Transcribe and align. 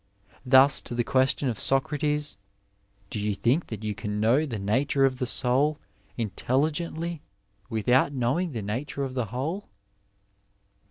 Thus 0.47 0.81
to 0.81 0.95
the 0.95 1.03
question 1.03 1.47
of 1.47 1.59
Socrates," 1.59 2.35
Do 3.11 3.19
you 3.19 3.35
think 3.35 3.67
that 3.67 3.83
you 3.83 3.93
can 3.93 4.19
know 4.19 4.47
the 4.47 4.57
nature 4.57 5.05
of 5.05 5.19
the 5.19 5.27
soul 5.27 5.77
intelligentiy 6.17 7.19
without 7.69 8.11
knowing 8.11 8.51
the 8.53 8.63
nature 8.63 9.03
of 9.03 9.13
the 9.13 9.25
whole 9.25 9.69